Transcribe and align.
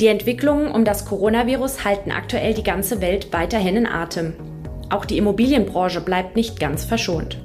Die 0.00 0.06
Entwicklungen 0.06 0.70
um 0.70 0.86
das 0.86 1.04
Coronavirus 1.04 1.84
halten 1.84 2.10
aktuell 2.10 2.54
die 2.54 2.62
ganze 2.62 3.02
Welt 3.02 3.34
weiterhin 3.34 3.76
in 3.76 3.86
Atem. 3.86 4.32
Auch 4.88 5.04
die 5.04 5.18
Immobilienbranche 5.18 6.00
bleibt 6.00 6.36
nicht 6.36 6.58
ganz 6.58 6.86
verschont. 6.86 7.36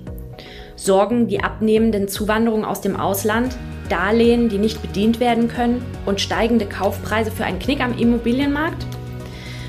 Sorgen 0.78 1.28
die 1.28 1.44
abnehmenden 1.44 2.08
Zuwanderungen 2.08 2.64
aus 2.64 2.80
dem 2.80 2.96
Ausland, 2.96 3.58
Darlehen, 3.90 4.48
die 4.48 4.58
nicht 4.58 4.82
bedient 4.82 5.20
werden 5.20 5.50
können 5.50 5.86
und 6.06 6.22
steigende 6.22 6.66
Kaufpreise 6.66 7.30
für 7.30 7.44
einen 7.44 7.60
Knick 7.60 7.82
am 7.82 7.98
Immobilienmarkt? 7.98 8.86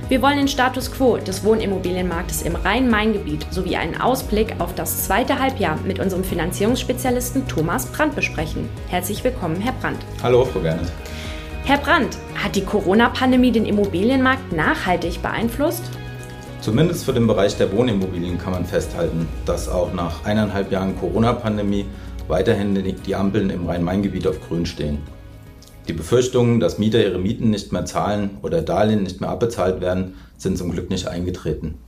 Wir 0.08 0.22
wollen 0.22 0.36
den 0.38 0.46
Status 0.46 0.92
quo 0.92 1.16
des 1.16 1.42
Wohnimmobilienmarktes 1.42 2.42
im 2.42 2.54
Rhein-Main-Gebiet 2.54 3.46
sowie 3.50 3.74
einen 3.74 4.00
Ausblick 4.00 4.54
auf 4.60 4.76
das 4.76 5.06
zweite 5.06 5.40
Halbjahr 5.40 5.76
mit 5.84 5.98
unserem 5.98 6.22
Finanzierungsspezialisten 6.22 7.48
Thomas 7.48 7.86
Brandt 7.86 8.14
besprechen. 8.14 8.68
Herzlich 8.86 9.24
willkommen, 9.24 9.60
Herr 9.60 9.72
Brandt. 9.72 9.98
Hallo, 10.22 10.44
Frau 10.44 10.60
Gernet. 10.60 10.92
Herr 11.66 11.78
Brandt, 11.78 12.16
hat 12.36 12.54
die 12.54 12.64
Corona-Pandemie 12.64 13.50
den 13.50 13.66
Immobilienmarkt 13.66 14.52
nachhaltig 14.52 15.20
beeinflusst? 15.20 15.82
Zumindest 16.60 17.04
für 17.04 17.12
den 17.12 17.26
Bereich 17.26 17.56
der 17.56 17.72
Wohnimmobilien 17.72 18.38
kann 18.38 18.52
man 18.52 18.64
festhalten, 18.64 19.26
dass 19.46 19.68
auch 19.68 19.92
nach 19.92 20.24
eineinhalb 20.24 20.70
Jahren 20.70 20.96
Corona-Pandemie 20.96 21.86
weiterhin 22.28 22.94
die 23.04 23.14
Ampeln 23.16 23.50
im 23.50 23.66
Rhein-Main-Gebiet 23.66 24.28
auf 24.28 24.40
grün 24.46 24.64
stehen. 24.64 24.98
Die 25.88 25.92
Befürchtungen, 25.92 26.60
dass 26.60 26.78
Mieter 26.78 27.02
ihre 27.02 27.18
Mieten 27.18 27.50
nicht 27.50 27.72
mehr 27.72 27.84
zahlen 27.84 28.38
oder 28.42 28.62
Darlehen 28.62 29.02
nicht 29.02 29.20
mehr 29.20 29.30
abbezahlt 29.30 29.80
werden, 29.80 30.14
sind 30.36 30.56
zum 30.56 30.70
Glück 30.70 30.88
nicht 30.88 31.08
eingetreten. 31.08 31.78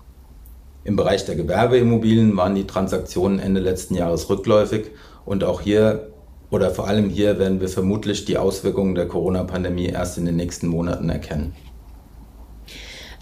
Im 0.83 0.97
Bereich 0.97 1.25
der 1.25 1.37
Gewerbeimmobilien 1.37 2.37
waren 2.37 2.57
die 2.57 2.67
Transaktionen 2.67 3.39
Ende 3.39 3.61
letzten 3.61 3.95
Jahres 3.95 4.29
rückläufig 4.29 4.87
und 5.25 5.45
auch 5.45 5.61
hier 5.61 6.09
oder 6.51 6.71
vor 6.71 6.89
allem 6.89 7.11
hier 7.11 7.39
werden 7.39 7.61
wir 7.61 7.69
vermutlich 7.69 8.25
die 8.25 8.39
Auswirkungen 8.39 8.95
der 8.95 9.07
Corona-Pandemie 9.07 9.87
erst 9.87 10.19
in 10.19 10.27
den 10.27 10.37
nächsten 10.37 10.69
Monaten 10.69 11.11
erkennen. 11.11 11.55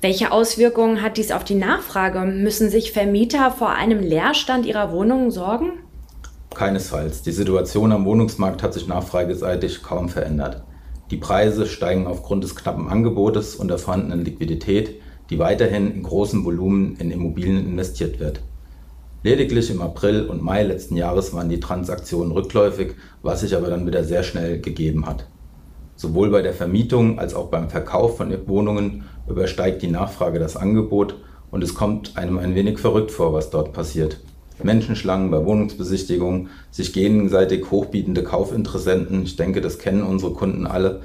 Welche 0.03 0.31
Auswirkungen 0.31 1.03
hat 1.03 1.17
dies 1.17 1.33
auf 1.33 1.43
die 1.43 1.55
Nachfrage? 1.55 2.21
Müssen 2.21 2.71
sich 2.71 2.93
Vermieter 2.93 3.51
vor 3.51 3.71
einem 3.71 4.01
Leerstand 4.01 4.67
ihrer 4.67 4.93
Wohnungen 4.93 5.31
sorgen? 5.31 5.73
Keinesfalls. 6.55 7.23
Die 7.23 7.33
Situation 7.33 7.93
am 7.93 8.05
Wohnungsmarkt 8.05 8.63
hat 8.63 8.75
sich 8.75 8.87
nachfrageseitig 8.87 9.83
kaum 9.83 10.09
verändert. 10.09 10.63
Die 11.11 11.17
Preise 11.17 11.67
steigen 11.67 12.07
aufgrund 12.07 12.45
des 12.45 12.57
knappen 12.57 12.89
Angebotes 12.89 13.57
und 13.57 13.69
der 13.69 13.79
vorhandenen 13.79 14.25
Liquidität, 14.25 15.01
die 15.31 15.39
weiterhin 15.39 15.93
in 15.93 16.03
großem 16.03 16.45
Volumen 16.45 16.97
in 16.97 17.11
Immobilien 17.11 17.59
investiert 17.59 18.21
wird. 18.21 18.41
Lediglich 19.27 19.71
im 19.73 19.83
April 19.83 20.27
und 20.27 20.41
Mai 20.41 20.63
letzten 20.63 20.97
Jahres 20.97 21.35
waren 21.35 21.49
die 21.49 21.59
Transaktionen 21.59 22.31
rückläufig, 22.31 22.95
was 23.23 23.41
sich 23.41 23.57
aber 23.57 23.67
dann 23.67 23.85
wieder 23.85 24.05
sehr 24.05 24.23
schnell 24.23 24.61
gegeben 24.61 25.05
hat. 25.05 25.27
Sowohl 25.97 26.31
bei 26.31 26.43
der 26.43 26.53
Vermietung 26.53 27.19
als 27.19 27.35
auch 27.35 27.49
beim 27.49 27.69
Verkauf 27.69 28.19
von 28.19 28.33
Wohnungen 28.47 29.03
übersteigt 29.29 29.83
die 29.83 29.89
Nachfrage 29.89 30.39
das 30.39 30.57
Angebot 30.57 31.17
und 31.51 31.65
es 31.65 31.75
kommt 31.75 32.17
einem 32.17 32.39
ein 32.39 32.55
wenig 32.55 32.79
verrückt 32.79 33.11
vor, 33.11 33.33
was 33.33 33.51
dort 33.51 33.73
passiert. 33.73 34.21
Menschenschlangen 34.63 35.33
bei 35.33 35.45
Wohnungsbesichtigungen, 35.45 36.51
sich 36.71 36.93
gegenseitig 36.93 37.69
hochbietende 37.69 38.23
Kaufinteressenten, 38.23 39.25
ich 39.25 39.35
denke, 39.35 39.61
das 39.61 39.81
kennen 39.81 40.05
unsere 40.05 40.35
Kunden 40.35 40.69
alle 40.69 41.01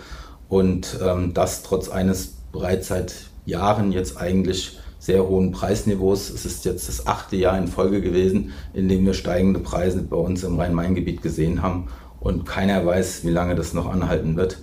und 0.48 1.00
ähm, 1.04 1.34
das 1.34 1.64
trotz 1.64 1.90
eines 1.90 2.36
bereits 2.52 2.90
seit 2.90 3.16
Jahren 3.48 3.92
jetzt 3.92 4.22
eigentlich 4.22 4.78
sehr 5.02 5.28
hohen 5.28 5.52
Preisniveaus. 5.52 6.30
Es 6.30 6.46
ist 6.46 6.64
jetzt 6.64 6.88
das 6.88 7.08
achte 7.08 7.36
Jahr 7.36 7.58
in 7.58 7.68
Folge 7.68 8.02
gewesen, 8.02 8.52
in 8.72 8.88
dem 8.88 9.04
wir 9.04 9.16
steigende 9.16 9.60
Preise 9.60 10.04
bei 10.04 10.16
uns 10.16 10.44
im 10.44 10.60
Rhein-Main-Gebiet 10.60 11.24
gesehen 11.24 11.64
haben 11.64 11.88
und 12.20 12.46
keiner 12.46 12.86
weiß, 12.86 13.26
wie 13.26 13.32
lange 13.32 13.56
das 13.56 13.74
noch 13.74 13.92
anhalten 13.92 14.38
wird. 14.38 14.60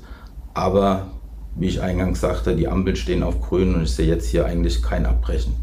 Aber 0.54 1.08
wie 1.56 1.66
ich 1.66 1.82
eingangs 1.82 2.20
sagte, 2.20 2.54
die 2.54 2.68
Ampeln 2.68 2.94
stehen 2.94 3.24
auf 3.24 3.40
grün 3.40 3.74
und 3.74 3.82
ich 3.82 3.90
sehe 3.90 4.06
jetzt 4.06 4.28
hier 4.28 4.46
eigentlich 4.46 4.80
kein 4.80 5.06
Abbrechen. 5.06 5.54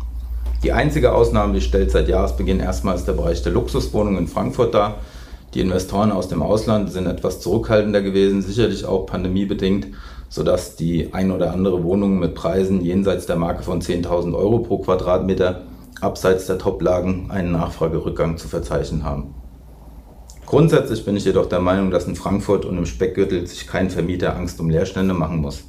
Die 0.62 0.74
einzige 0.74 1.14
Ausnahme, 1.14 1.54
die 1.54 1.62
stellt 1.62 1.92
seit 1.92 2.10
Jahresbeginn 2.10 2.60
erstmals 2.60 3.06
der 3.06 3.14
Bereich 3.14 3.44
der 3.44 3.54
Luxuswohnungen 3.54 4.24
in 4.24 4.28
Frankfurt 4.28 4.74
dar. 4.74 4.96
Die 5.54 5.62
Investoren 5.62 6.12
aus 6.12 6.28
dem 6.28 6.44
Ausland 6.44 6.92
sind 6.92 7.08
etwas 7.08 7.40
zurückhaltender 7.40 8.02
gewesen, 8.02 8.42
sicherlich 8.42 8.84
auch 8.84 9.06
pandemiebedingt, 9.06 9.88
sodass 10.36 10.76
die 10.76 11.14
ein 11.14 11.32
oder 11.32 11.54
andere 11.54 11.82
Wohnung 11.86 12.20
mit 12.20 12.36
Preisen 12.36 12.82
jenseits 12.82 13.26
der 13.26 13.38
Marke 13.38 13.64
von 13.64 13.80
10.000 13.80 14.36
Euro 14.36 14.60
pro 14.60 14.80
Quadratmeter 14.80 15.62
abseits 16.02 16.46
der 16.46 16.58
Toplagen 16.58 17.32
einen 17.32 17.54
Nachfragerückgang 17.54 18.38
zu 18.38 18.50
verzeichnen 18.50 19.06
haben. 19.06 19.34
Grundsätzlich 20.46 21.06
bin 21.06 21.16
ich 21.16 21.24
jedoch 21.24 21.46
der 21.46 21.62
Meinung, 21.62 21.90
dass 21.90 22.06
in 22.06 22.18
Frankfurt 22.18 22.66
und 22.66 22.78
im 22.78 22.86
Speckgürtel 22.86 23.48
sich 23.48 23.66
kein 23.66 23.90
Vermieter 23.90 24.36
Angst 24.36 24.60
um 24.60 24.70
Leerstände 24.70 25.14
machen 25.14 25.38
muss. 25.38 25.64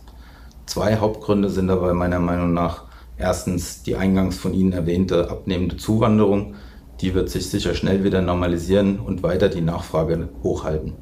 Zwei 0.67 0.97
Hauptgründe 0.97 1.49
sind 1.49 1.69
dabei 1.69 1.93
meiner 1.93 2.19
Meinung 2.19 2.53
nach 2.53 2.87
erstens 3.17 3.85
die 3.85 3.95
eingangs 3.95 4.37
von 4.37 4.53
Ihnen 4.53 4.73
erwähnte 4.73 5.31
abnehmende 5.31 5.77
Zuwanderung, 5.77 6.57
die 7.01 7.15
wird 7.15 7.31
sich 7.31 7.49
sicher 7.49 7.75
schnell 7.75 8.03
wieder 8.03 8.21
normalisieren 8.21 8.99
und 8.99 9.23
weiter 9.23 9.49
die 9.49 9.61
Nachfrage 9.61 10.29
hochhalten. 10.43 10.95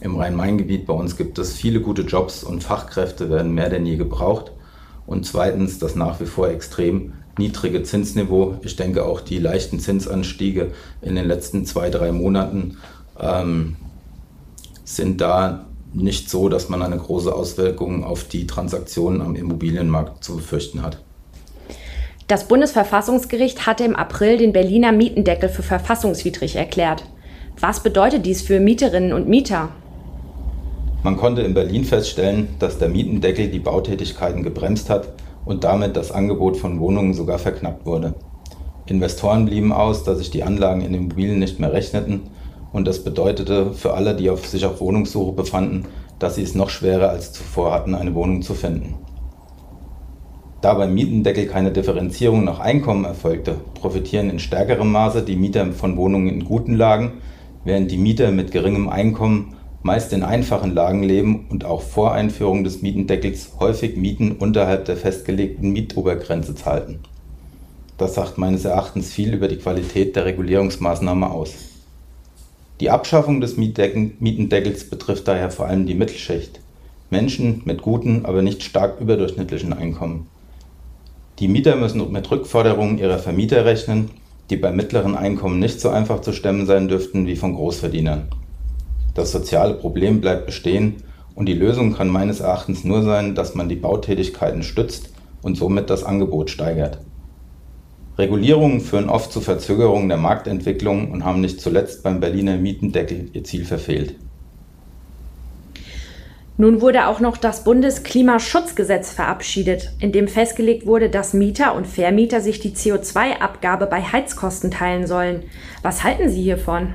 Im 0.00 0.16
Rhein-Main-Gebiet 0.16 0.86
bei 0.86 0.92
uns 0.92 1.16
gibt 1.16 1.38
es 1.38 1.54
viele 1.54 1.80
gute 1.80 2.02
Jobs 2.02 2.44
und 2.44 2.62
Fachkräfte 2.62 3.30
werden 3.30 3.54
mehr 3.54 3.70
denn 3.70 3.86
je 3.86 3.96
gebraucht. 3.96 4.52
Und 5.06 5.24
zweitens 5.24 5.78
das 5.78 5.94
nach 5.94 6.20
wie 6.20 6.26
vor 6.26 6.48
extrem 6.48 7.12
niedrige 7.38 7.82
Zinsniveau. 7.82 8.56
Ich 8.62 8.76
denke 8.76 9.04
auch 9.04 9.20
die 9.20 9.38
leichten 9.38 9.78
Zinsanstiege 9.78 10.72
in 11.00 11.14
den 11.14 11.26
letzten 11.26 11.64
zwei, 11.64 11.90
drei 11.90 12.12
Monaten 12.12 12.78
ähm, 13.20 13.76
sind 14.84 15.20
da 15.20 15.66
nicht 15.92 16.28
so, 16.28 16.48
dass 16.48 16.68
man 16.68 16.82
eine 16.82 16.98
große 16.98 17.34
Auswirkung 17.34 18.04
auf 18.04 18.24
die 18.24 18.46
Transaktionen 18.46 19.22
am 19.22 19.34
Immobilienmarkt 19.34 20.22
zu 20.22 20.36
befürchten 20.36 20.82
hat. 20.82 21.02
Das 22.26 22.48
Bundesverfassungsgericht 22.48 23.66
hatte 23.66 23.84
im 23.84 23.94
April 23.94 24.36
den 24.36 24.52
Berliner 24.52 24.92
Mietendeckel 24.92 25.48
für 25.48 25.62
verfassungswidrig 25.62 26.56
erklärt. 26.56 27.04
Was 27.60 27.82
bedeutet 27.82 28.26
dies 28.26 28.42
für 28.42 28.60
Mieterinnen 28.60 29.12
und 29.12 29.28
Mieter? 29.28 29.70
Man 31.06 31.16
konnte 31.16 31.42
in 31.42 31.54
Berlin 31.54 31.84
feststellen, 31.84 32.48
dass 32.58 32.78
der 32.78 32.88
Mietendeckel 32.88 33.46
die 33.46 33.60
Bautätigkeiten 33.60 34.42
gebremst 34.42 34.90
hat 34.90 35.12
und 35.44 35.62
damit 35.62 35.96
das 35.96 36.10
Angebot 36.10 36.56
von 36.56 36.80
Wohnungen 36.80 37.14
sogar 37.14 37.38
verknappt 37.38 37.86
wurde. 37.86 38.14
Investoren 38.86 39.46
blieben 39.46 39.72
aus, 39.72 40.02
da 40.02 40.16
sich 40.16 40.32
die 40.32 40.42
Anlagen 40.42 40.80
in 40.80 40.94
Immobilien 40.94 41.38
nicht 41.38 41.60
mehr 41.60 41.72
rechneten 41.72 42.22
und 42.72 42.88
das 42.88 43.04
bedeutete 43.04 43.72
für 43.72 43.94
alle, 43.94 44.16
die 44.16 44.30
auf 44.30 44.48
sich 44.48 44.64
auf 44.66 44.80
Wohnungssuche 44.80 45.30
befanden, 45.30 45.84
dass 46.18 46.34
sie 46.34 46.42
es 46.42 46.56
noch 46.56 46.70
schwerer 46.70 47.10
als 47.10 47.32
zuvor 47.32 47.70
hatten, 47.70 47.94
eine 47.94 48.12
Wohnung 48.16 48.42
zu 48.42 48.54
finden. 48.54 48.96
Da 50.60 50.74
beim 50.74 50.92
Mietendeckel 50.92 51.46
keine 51.46 51.70
Differenzierung 51.70 52.42
nach 52.42 52.58
Einkommen 52.58 53.04
erfolgte, 53.04 53.54
profitieren 53.74 54.28
in 54.28 54.40
stärkerem 54.40 54.90
Maße 54.90 55.22
die 55.22 55.36
Mieter 55.36 55.66
von 55.70 55.96
Wohnungen 55.96 56.30
in 56.30 56.44
guten 56.44 56.74
Lagen, 56.74 57.12
während 57.62 57.92
die 57.92 57.96
Mieter 57.96 58.32
mit 58.32 58.50
geringem 58.50 58.88
Einkommen 58.88 59.55
meist 59.86 60.12
in 60.12 60.24
einfachen 60.24 60.74
Lagen 60.74 61.04
leben 61.04 61.46
und 61.48 61.64
auch 61.64 61.80
vor 61.80 62.12
Einführung 62.12 62.64
des 62.64 62.82
Mietendeckels 62.82 63.52
häufig 63.60 63.96
Mieten 63.96 64.32
unterhalb 64.32 64.84
der 64.84 64.96
festgelegten 64.96 65.70
Mietobergrenze 65.70 66.56
zahlten. 66.56 66.98
Das 67.96 68.14
sagt 68.14 68.36
meines 68.36 68.64
Erachtens 68.64 69.12
viel 69.12 69.32
über 69.32 69.46
die 69.46 69.58
Qualität 69.58 70.16
der 70.16 70.24
Regulierungsmaßnahme 70.24 71.30
aus. 71.30 71.54
Die 72.80 72.90
Abschaffung 72.90 73.40
des 73.40 73.56
Mietendeckels 73.56 74.90
betrifft 74.90 75.28
daher 75.28 75.50
vor 75.50 75.66
allem 75.66 75.86
die 75.86 75.94
Mittelschicht, 75.94 76.60
Menschen 77.08 77.62
mit 77.64 77.80
guten, 77.80 78.26
aber 78.26 78.42
nicht 78.42 78.64
stark 78.64 79.00
überdurchschnittlichen 79.00 79.72
Einkommen. 79.72 80.26
Die 81.38 81.46
Mieter 81.46 81.76
müssen 81.76 82.10
mit 82.10 82.28
Rückforderungen 82.28 82.98
ihrer 82.98 83.20
Vermieter 83.20 83.64
rechnen, 83.64 84.10
die 84.50 84.56
bei 84.56 84.72
mittleren 84.72 85.14
Einkommen 85.14 85.60
nicht 85.60 85.80
so 85.80 85.90
einfach 85.90 86.22
zu 86.22 86.32
stemmen 86.32 86.66
sein 86.66 86.88
dürften 86.88 87.28
wie 87.28 87.36
von 87.36 87.54
Großverdienern. 87.54 88.28
Das 89.16 89.32
soziale 89.32 89.72
Problem 89.72 90.20
bleibt 90.20 90.44
bestehen 90.44 90.96
und 91.34 91.46
die 91.46 91.54
Lösung 91.54 91.94
kann 91.94 92.08
meines 92.08 92.40
Erachtens 92.40 92.84
nur 92.84 93.02
sein, 93.02 93.34
dass 93.34 93.54
man 93.54 93.70
die 93.70 93.74
Bautätigkeiten 93.74 94.62
stützt 94.62 95.10
und 95.40 95.56
somit 95.56 95.88
das 95.88 96.04
Angebot 96.04 96.50
steigert. 96.50 96.98
Regulierungen 98.18 98.82
führen 98.82 99.08
oft 99.08 99.32
zu 99.32 99.40
Verzögerungen 99.40 100.10
der 100.10 100.18
Marktentwicklung 100.18 101.10
und 101.10 101.24
haben 101.24 101.40
nicht 101.40 101.62
zuletzt 101.62 102.02
beim 102.02 102.20
Berliner 102.20 102.58
Mietendeckel 102.58 103.30
ihr 103.32 103.42
Ziel 103.42 103.64
verfehlt. 103.64 104.16
Nun 106.58 106.82
wurde 106.82 107.06
auch 107.06 107.20
noch 107.20 107.38
das 107.38 107.64
Bundesklimaschutzgesetz 107.64 109.12
verabschiedet, 109.12 109.92
in 109.98 110.12
dem 110.12 110.28
festgelegt 110.28 110.86
wurde, 110.86 111.08
dass 111.08 111.32
Mieter 111.32 111.74
und 111.74 111.86
Vermieter 111.86 112.42
sich 112.42 112.60
die 112.60 112.74
CO2-Abgabe 112.74 113.86
bei 113.86 114.02
Heizkosten 114.02 114.70
teilen 114.70 115.06
sollen. 115.06 115.44
Was 115.82 116.04
halten 116.04 116.28
Sie 116.28 116.42
hiervon? 116.42 116.94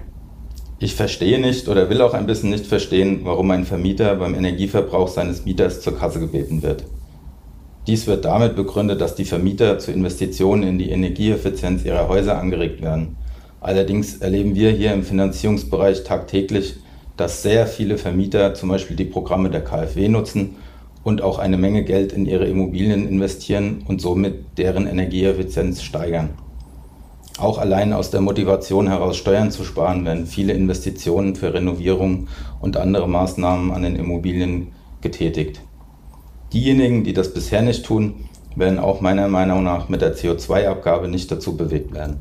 Ich 0.84 0.96
verstehe 0.96 1.40
nicht 1.40 1.68
oder 1.68 1.92
will 1.92 2.02
auch 2.02 2.16
ein 2.16 2.26
bisschen 2.26 2.50
nicht 2.50 2.66
verstehen, 2.66 3.20
warum 3.24 3.52
ein 3.52 3.66
Vermieter 3.66 4.16
beim 4.16 4.34
Energieverbrauch 4.34 5.10
seines 5.10 5.46
Mieters 5.46 5.82
zur 5.82 5.96
Kasse 5.96 6.20
gebeten 6.20 6.64
wird. 6.64 6.86
Dies 7.86 8.08
wird 8.08 8.26
damit 8.26 8.56
begründet, 8.56 9.00
dass 9.00 9.14
die 9.14 9.26
Vermieter 9.26 9.78
zu 9.78 9.92
Investitionen 9.92 10.64
in 10.64 10.80
die 10.80 10.90
Energieeffizienz 10.90 11.86
ihrer 11.86 12.08
Häuser 12.08 12.40
angeregt 12.40 12.82
werden. 12.82 13.16
Allerdings 13.60 14.18
erleben 14.18 14.56
wir 14.56 14.72
hier 14.72 14.92
im 14.92 15.04
Finanzierungsbereich 15.04 16.04
tagtäglich, 16.04 16.78
dass 17.16 17.44
sehr 17.44 17.68
viele 17.68 18.00
Vermieter 18.00 18.56
zum 18.56 18.70
Beispiel 18.70 18.98
die 18.98 19.06
Programme 19.06 19.52
der 19.52 19.64
KfW 19.64 20.08
nutzen 20.08 20.56
und 21.04 21.22
auch 21.22 21.38
eine 21.38 21.58
Menge 21.58 21.84
Geld 21.84 22.12
in 22.12 22.26
ihre 22.26 22.46
Immobilien 22.46 23.08
investieren 23.08 23.84
und 23.88 24.02
somit 24.02 24.58
deren 24.58 24.88
Energieeffizienz 24.88 25.84
steigern. 25.84 26.32
Auch 27.40 27.58
allein 27.58 27.94
aus 27.94 28.12
der 28.12 28.22
Motivation 28.22 28.88
heraus 28.88 29.18
Steuern 29.18 29.52
zu 29.52 29.64
sparen, 29.64 30.06
werden 30.06 30.26
viele 30.26 30.54
Investitionen 30.54 31.36
für 31.36 31.54
Renovierung 31.54 32.28
und 32.60 32.78
andere 32.78 33.08
Maßnahmen 33.08 33.72
an 33.72 33.84
den 33.84 33.96
Immobilien 33.96 34.74
getätigt. 35.02 35.62
Diejenigen, 36.54 37.04
die 37.04 37.14
das 37.14 37.34
bisher 37.34 37.62
nicht 37.62 37.86
tun, 37.86 38.26
werden 38.56 38.80
auch 38.80 39.02
meiner 39.02 39.28
Meinung 39.30 39.64
nach 39.64 39.88
mit 39.88 40.02
der 40.02 40.16
CO2-Abgabe 40.16 41.08
nicht 41.08 41.32
dazu 41.32 41.56
bewegt 41.56 41.94
werden. 41.94 42.20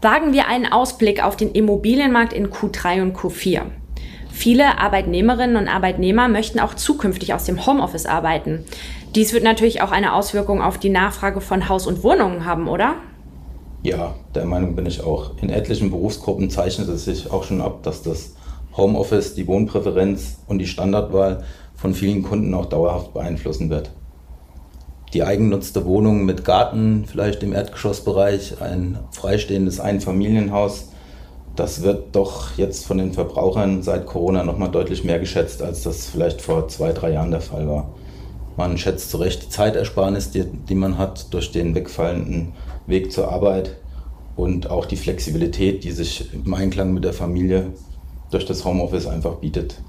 Wagen 0.00 0.32
wir 0.32 0.48
einen 0.48 0.66
Ausblick 0.66 1.22
auf 1.22 1.36
den 1.36 1.52
Immobilienmarkt 1.52 2.32
in 2.32 2.48
Q3 2.48 3.02
und 3.02 3.16
Q4. 3.16 3.62
Viele 4.30 4.78
Arbeitnehmerinnen 4.78 5.56
und 5.56 5.68
Arbeitnehmer 5.68 6.28
möchten 6.28 6.58
auch 6.58 6.74
zukünftig 6.74 7.32
aus 7.34 7.44
dem 7.44 7.64
Homeoffice 7.66 8.06
arbeiten. 8.06 8.64
Dies 9.14 9.32
wird 9.32 9.44
natürlich 9.44 9.80
auch 9.80 9.92
eine 9.92 10.12
Auswirkung 10.12 10.60
auf 10.60 10.76
die 10.76 10.90
Nachfrage 10.90 11.40
von 11.40 11.68
Haus 11.68 11.86
und 11.86 12.02
Wohnungen 12.02 12.44
haben, 12.44 12.68
oder? 12.68 12.96
Ja, 13.84 14.14
der 14.34 14.44
Meinung 14.44 14.74
bin 14.74 14.86
ich 14.86 15.04
auch. 15.04 15.30
In 15.40 15.50
etlichen 15.50 15.90
Berufsgruppen 15.90 16.50
zeichnet 16.50 16.88
es 16.88 17.04
sich 17.04 17.30
auch 17.30 17.44
schon 17.44 17.60
ab, 17.60 17.84
dass 17.84 18.02
das 18.02 18.34
Homeoffice, 18.76 19.34
die 19.34 19.46
Wohnpräferenz 19.46 20.38
und 20.48 20.58
die 20.58 20.66
Standardwahl 20.66 21.44
von 21.76 21.94
vielen 21.94 22.24
Kunden 22.24 22.52
auch 22.54 22.66
dauerhaft 22.66 23.14
beeinflussen 23.14 23.70
wird. 23.70 23.92
Die 25.12 25.22
eigennutzte 25.22 25.84
Wohnung 25.84 26.24
mit 26.24 26.44
Garten, 26.44 27.04
vielleicht 27.06 27.44
im 27.44 27.52
Erdgeschossbereich, 27.52 28.60
ein 28.60 28.98
freistehendes 29.12 29.78
Einfamilienhaus 29.78 30.88
das 31.56 31.82
wird 31.82 32.16
doch 32.16 32.56
jetzt 32.56 32.84
von 32.84 32.98
den 32.98 33.12
Verbrauchern 33.12 33.82
seit 33.82 34.06
Corona 34.06 34.42
nochmal 34.42 34.70
deutlich 34.70 35.04
mehr 35.04 35.20
geschätzt, 35.20 35.62
als 35.62 35.82
das 35.82 36.06
vielleicht 36.06 36.42
vor 36.42 36.68
zwei, 36.68 36.92
drei 36.92 37.12
Jahren 37.12 37.30
der 37.30 37.40
Fall 37.40 37.68
war. 37.68 37.90
Man 38.56 38.76
schätzt 38.76 39.10
zu 39.10 39.18
Recht 39.18 39.44
die 39.44 39.48
Zeitersparnis, 39.50 40.30
die, 40.30 40.44
die 40.44 40.74
man 40.74 40.98
hat 40.98 41.32
durch 41.32 41.52
den 41.52 41.74
wegfallenden 41.74 42.52
Weg 42.86 43.12
zur 43.12 43.30
Arbeit 43.30 43.76
und 44.36 44.70
auch 44.70 44.86
die 44.86 44.96
Flexibilität, 44.96 45.84
die 45.84 45.92
sich 45.92 46.32
im 46.32 46.52
Einklang 46.54 46.92
mit 46.92 47.04
der 47.04 47.12
Familie 47.12 47.72
durch 48.30 48.44
das 48.44 48.64
Homeoffice 48.64 49.06
einfach 49.06 49.36
bietet. 49.36 49.80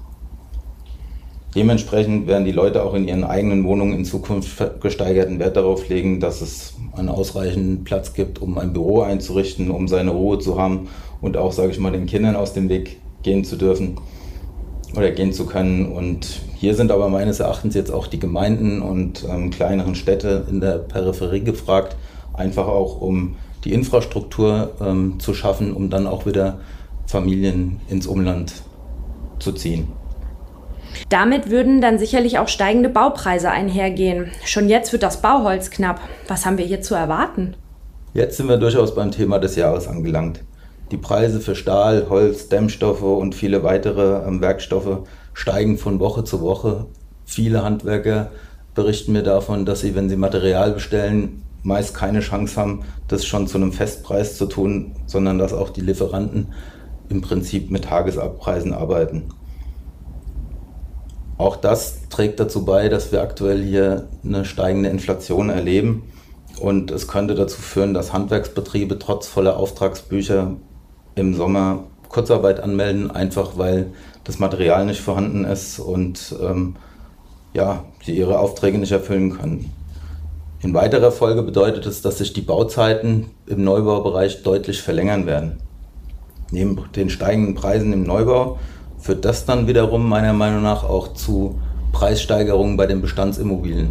Dementsprechend 1.54 2.26
werden 2.26 2.44
die 2.44 2.52
Leute 2.52 2.82
auch 2.84 2.92
in 2.92 3.08
ihren 3.08 3.24
eigenen 3.24 3.64
Wohnungen 3.64 3.94
in 3.94 4.04
Zukunft 4.04 4.62
gesteigerten 4.82 5.38
Wert 5.38 5.56
darauf 5.56 5.88
legen, 5.88 6.20
dass 6.20 6.42
es 6.42 6.74
einen 6.94 7.08
ausreichenden 7.08 7.82
Platz 7.82 8.12
gibt, 8.12 8.42
um 8.42 8.58
ein 8.58 8.74
Büro 8.74 9.00
einzurichten, 9.00 9.70
um 9.70 9.88
seine 9.88 10.10
Ruhe 10.10 10.38
zu 10.38 10.60
haben 10.60 10.88
und 11.22 11.38
auch, 11.38 11.52
sage 11.52 11.70
ich 11.70 11.78
mal, 11.78 11.92
den 11.92 12.04
Kindern 12.04 12.36
aus 12.36 12.52
dem 12.52 12.68
Weg 12.68 13.00
gehen 13.22 13.42
zu 13.42 13.56
dürfen 13.56 13.96
oder 14.94 15.10
gehen 15.10 15.32
zu 15.32 15.46
können. 15.46 15.90
Und 15.90 16.42
hier 16.56 16.74
sind 16.74 16.90
aber 16.90 17.08
meines 17.08 17.40
Erachtens 17.40 17.74
jetzt 17.74 17.90
auch 17.90 18.06
die 18.06 18.20
Gemeinden 18.20 18.82
und 18.82 19.26
ähm, 19.28 19.48
kleineren 19.48 19.94
Städte 19.94 20.46
in 20.50 20.60
der 20.60 20.78
Peripherie 20.78 21.40
gefragt, 21.40 21.96
einfach 22.36 22.66
auch 22.66 23.00
um 23.00 23.36
die 23.64 23.72
Infrastruktur 23.72 24.72
ähm, 24.80 25.18
zu 25.18 25.34
schaffen, 25.34 25.72
um 25.72 25.90
dann 25.90 26.06
auch 26.06 26.26
wieder 26.26 26.60
Familien 27.06 27.80
ins 27.88 28.06
Umland 28.06 28.52
zu 29.38 29.52
ziehen. 29.52 29.88
Damit 31.08 31.50
würden 31.50 31.80
dann 31.80 31.98
sicherlich 31.98 32.38
auch 32.38 32.48
steigende 32.48 32.88
Baupreise 32.88 33.50
einhergehen. 33.50 34.30
Schon 34.44 34.68
jetzt 34.68 34.92
wird 34.92 35.02
das 35.02 35.20
Bauholz 35.20 35.70
knapp. 35.70 36.00
Was 36.28 36.46
haben 36.46 36.58
wir 36.58 36.64
hier 36.64 36.80
zu 36.80 36.94
erwarten? 36.94 37.54
Jetzt 38.14 38.38
sind 38.38 38.48
wir 38.48 38.56
durchaus 38.56 38.94
beim 38.94 39.10
Thema 39.10 39.38
des 39.38 39.56
Jahres 39.56 39.88
angelangt. 39.88 40.40
Die 40.90 40.96
Preise 40.96 41.40
für 41.40 41.54
Stahl, 41.54 42.06
Holz, 42.08 42.48
Dämmstoffe 42.48 43.02
und 43.02 43.34
viele 43.34 43.62
weitere 43.62 44.26
ähm, 44.26 44.40
Werkstoffe 44.40 45.00
steigen 45.34 45.78
von 45.78 46.00
Woche 46.00 46.24
zu 46.24 46.40
Woche. 46.40 46.86
Viele 47.24 47.62
Handwerker 47.62 48.30
berichten 48.74 49.12
mir 49.12 49.22
davon, 49.22 49.66
dass 49.66 49.80
sie, 49.80 49.94
wenn 49.94 50.08
sie 50.08 50.16
Material 50.16 50.72
bestellen, 50.72 51.42
meist 51.66 51.94
keine 51.94 52.20
Chance 52.20 52.60
haben, 52.60 52.84
das 53.08 53.26
schon 53.26 53.48
zu 53.48 53.58
einem 53.58 53.72
Festpreis 53.72 54.36
zu 54.36 54.46
tun, 54.46 54.94
sondern 55.06 55.38
dass 55.38 55.52
auch 55.52 55.70
die 55.70 55.80
Lieferanten 55.80 56.52
im 57.08 57.20
Prinzip 57.20 57.70
mit 57.70 57.84
Tagesabpreisen 57.84 58.72
arbeiten. 58.72 59.24
Auch 61.38 61.56
das 61.56 62.08
trägt 62.08 62.40
dazu 62.40 62.64
bei, 62.64 62.88
dass 62.88 63.10
wir 63.12 63.20
aktuell 63.20 63.62
hier 63.62 64.08
eine 64.24 64.44
steigende 64.44 64.88
Inflation 64.88 65.50
erleben. 65.50 66.04
Und 66.60 66.90
es 66.90 67.08
könnte 67.08 67.34
dazu 67.34 67.60
führen, 67.60 67.92
dass 67.92 68.12
Handwerksbetriebe 68.12 68.98
trotz 68.98 69.26
voller 69.26 69.58
Auftragsbücher 69.58 70.52
im 71.16 71.34
Sommer 71.34 71.84
Kurzarbeit 72.08 72.60
anmelden, 72.60 73.10
einfach 73.10 73.58
weil 73.58 73.92
das 74.24 74.38
Material 74.38 74.86
nicht 74.86 75.00
vorhanden 75.00 75.44
ist 75.44 75.78
und 75.80 76.34
ähm, 76.40 76.76
ja, 77.52 77.84
sie 78.04 78.16
ihre 78.16 78.38
Aufträge 78.38 78.78
nicht 78.78 78.92
erfüllen 78.92 79.36
können. 79.36 79.70
In 80.62 80.72
weiterer 80.72 81.12
Folge 81.12 81.42
bedeutet 81.42 81.84
es, 81.86 82.00
dass 82.00 82.18
sich 82.18 82.32
die 82.32 82.40
Bauzeiten 82.40 83.26
im 83.46 83.62
Neubaubereich 83.62 84.42
deutlich 84.42 84.80
verlängern 84.80 85.26
werden. 85.26 85.58
Neben 86.50 86.78
den 86.94 87.10
steigenden 87.10 87.54
Preisen 87.54 87.92
im 87.92 88.04
Neubau 88.04 88.58
führt 88.98 89.24
das 89.24 89.44
dann 89.44 89.66
wiederum 89.66 90.08
meiner 90.08 90.32
Meinung 90.32 90.62
nach 90.62 90.84
auch 90.84 91.12
zu 91.12 91.58
Preissteigerungen 91.92 92.76
bei 92.76 92.86
den 92.86 93.02
Bestandsimmobilien. 93.02 93.90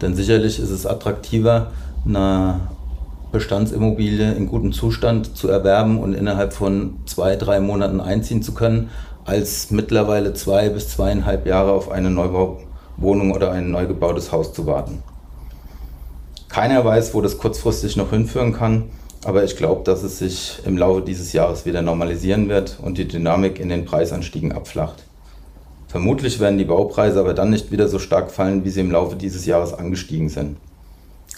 Denn 0.00 0.14
sicherlich 0.14 0.58
ist 0.58 0.70
es 0.70 0.86
attraktiver, 0.86 1.72
eine 2.06 2.60
Bestandsimmobilie 3.32 4.32
in 4.32 4.46
gutem 4.46 4.72
Zustand 4.72 5.36
zu 5.36 5.48
erwerben 5.48 5.98
und 5.98 6.14
innerhalb 6.14 6.52
von 6.52 6.94
zwei, 7.06 7.36
drei 7.36 7.60
Monaten 7.60 8.00
einziehen 8.00 8.42
zu 8.42 8.54
können, 8.54 8.90
als 9.24 9.70
mittlerweile 9.70 10.34
zwei 10.34 10.68
bis 10.68 10.88
zweieinhalb 10.88 11.46
Jahre 11.46 11.72
auf 11.72 11.90
eine 11.90 12.10
Neubauwohnung 12.10 13.32
oder 13.32 13.52
ein 13.52 13.70
neu 13.70 13.86
gebautes 13.86 14.32
Haus 14.32 14.52
zu 14.52 14.66
warten. 14.66 15.02
Keiner 16.50 16.84
weiß, 16.84 17.14
wo 17.14 17.20
das 17.20 17.38
kurzfristig 17.38 17.96
noch 17.96 18.10
hinführen 18.10 18.52
kann. 18.52 18.90
Aber 19.24 19.44
ich 19.44 19.56
glaube, 19.56 19.84
dass 19.84 20.02
es 20.02 20.18
sich 20.18 20.60
im 20.64 20.76
Laufe 20.76 21.02
dieses 21.02 21.32
Jahres 21.32 21.64
wieder 21.64 21.80
normalisieren 21.80 22.48
wird 22.48 22.78
und 22.82 22.98
die 22.98 23.06
Dynamik 23.06 23.60
in 23.60 23.68
den 23.68 23.84
Preisanstiegen 23.84 24.52
abflacht. 24.52 25.04
Vermutlich 25.86 26.40
werden 26.40 26.58
die 26.58 26.64
Baupreise 26.64 27.20
aber 27.20 27.34
dann 27.34 27.50
nicht 27.50 27.70
wieder 27.70 27.86
so 27.86 27.98
stark 27.98 28.30
fallen, 28.30 28.64
wie 28.64 28.70
sie 28.70 28.80
im 28.80 28.90
Laufe 28.90 29.16
dieses 29.16 29.46
Jahres 29.46 29.74
angestiegen 29.74 30.28
sind. 30.28 30.56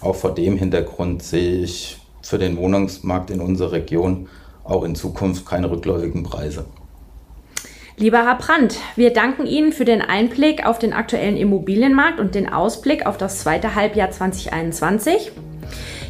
Auch 0.01 0.15
vor 0.15 0.35
dem 0.35 0.57
Hintergrund 0.57 1.23
sehe 1.23 1.61
ich 1.63 1.99
für 2.23 2.39
den 2.39 2.57
Wohnungsmarkt 2.57 3.31
in 3.31 3.41
unserer 3.41 3.73
Region 3.73 4.29
auch 4.65 4.85
in 4.85 4.95
Zukunft 4.95 5.45
keine 5.45 5.71
rückläufigen 5.71 6.23
Preise. 6.23 6.65
Lieber 7.97 8.25
Herr 8.25 8.37
Brandt, 8.37 8.79
wir 8.97 9.13
danken 9.13 9.47
Ihnen 9.47 9.71
für 9.71 9.85
den 9.85 10.01
Einblick 10.01 10.65
auf 10.65 10.79
den 10.79 10.95
aktuellen 10.95 11.37
Immobilienmarkt 11.37 12.21
und 12.21 12.35
den 12.35 12.51
Ausblick 12.51 13.05
auf 13.05 13.19
das 13.19 13.41
zweite 13.41 13.75
Halbjahr 13.75 14.11
2021. 14.11 15.31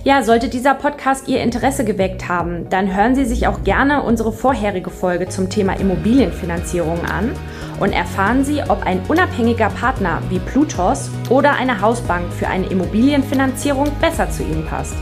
Ja, 0.04 0.22
sollte 0.22 0.48
dieser 0.48 0.74
Podcast 0.74 1.28
Ihr 1.28 1.42
Interesse 1.42 1.84
geweckt 1.84 2.28
haben, 2.28 2.68
dann 2.70 2.94
hören 2.94 3.14
Sie 3.14 3.24
sich 3.24 3.46
auch 3.46 3.64
gerne 3.64 4.02
unsere 4.02 4.32
vorherige 4.32 4.90
Folge 4.90 5.28
zum 5.28 5.50
Thema 5.50 5.78
Immobilienfinanzierung 5.78 7.04
an 7.04 7.32
und 7.80 7.92
erfahren 7.92 8.44
Sie, 8.44 8.62
ob 8.68 8.84
ein 8.86 9.00
unabhängiger 9.08 9.70
Partner 9.70 10.22
wie 10.28 10.38
Plutos 10.38 11.10
oder 11.30 11.52
eine 11.52 11.80
Hausbank 11.80 12.32
für 12.32 12.46
eine 12.46 12.66
Immobilienfinanzierung 12.66 13.90
besser 14.00 14.30
zu 14.30 14.44
Ihnen 14.44 14.66
passt. 14.66 14.94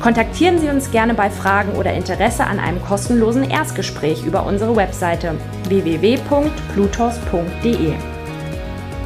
Kontaktieren 0.00 0.58
Sie 0.58 0.68
uns 0.68 0.90
gerne 0.92 1.14
bei 1.14 1.28
Fragen 1.28 1.72
oder 1.72 1.92
Interesse 1.92 2.44
an 2.44 2.60
einem 2.60 2.80
kostenlosen 2.82 3.50
Erstgespräch 3.50 4.24
über 4.24 4.46
unsere 4.46 4.76
Webseite 4.76 5.34
www.plutos.de. 5.68 7.94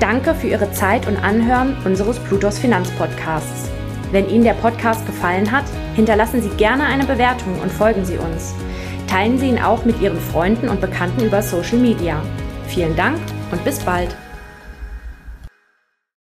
Danke 0.01 0.35
für 0.35 0.49
Ihre 0.49 0.71
Zeit 0.73 1.09
und 1.09 1.17
Anhören 1.17 1.79
unseres 1.85 2.19
Plutos 2.19 2.59
Finanzpodcasts. 2.59 3.71
Wenn 4.11 4.29
Ihnen 4.29 4.45
der 4.45 4.53
Podcast 4.53 5.07
gefallen 5.07 5.51
hat, 5.51 5.65
hinterlassen 5.95 6.43
Sie 6.43 6.51
gerne 6.51 6.85
eine 6.85 7.05
Bewertung 7.05 7.59
und 7.61 7.73
folgen 7.73 8.05
Sie 8.05 8.19
uns. 8.19 8.53
Teilen 9.07 9.39
Sie 9.39 9.49
ihn 9.49 9.63
auch 9.63 9.87
mit 9.87 9.99
Ihren 10.03 10.21
Freunden 10.21 10.69
und 10.69 10.83
Bekannten 10.83 11.25
über 11.25 11.41
Social 11.41 11.79
Media. 11.79 12.23
Vielen 12.67 12.95
Dank 12.97 13.19
und 13.51 13.65
bis 13.65 13.79
bald. 13.81 14.15